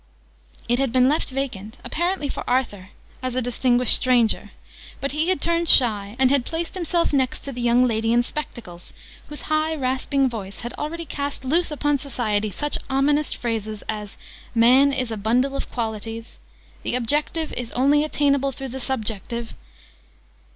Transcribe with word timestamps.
It 0.67 0.79
had 0.79 0.91
been 0.91 1.07
left 1.07 1.29
vacant 1.29 1.77
apparently 1.83 2.27
for 2.27 2.43
Arthur, 2.49 2.89
as 3.21 3.35
a 3.35 3.39
distinguished 3.43 3.93
stranger: 3.97 4.49
but 4.99 5.11
he 5.11 5.29
had 5.29 5.39
turned 5.39 5.69
shy, 5.69 6.15
and 6.17 6.31
had 6.31 6.43
placed 6.43 6.73
himself 6.73 7.13
next 7.13 7.41
to 7.41 7.51
the 7.51 7.61
young 7.61 7.85
lady 7.87 8.11
in 8.11 8.23
spectacles, 8.23 8.93
whose 9.29 9.41
high 9.41 9.75
rasping 9.75 10.27
voice 10.27 10.61
had 10.61 10.73
already 10.73 11.05
cast 11.05 11.45
loose 11.45 11.69
upon 11.69 11.99
Society 11.99 12.49
such 12.49 12.79
ominous 12.89 13.31
phrases 13.31 13.83
as 13.87 14.17
"Man 14.55 14.91
is 14.91 15.11
a 15.11 15.17
bundle 15.17 15.55
of 15.55 15.69
Qualities!", 15.69 16.39
"the 16.81 16.95
Objective 16.95 17.53
is 17.53 17.71
only 17.73 18.03
attainable 18.03 18.51
through 18.51 18.69
the 18.69 18.79
Subjective!". 18.79 19.53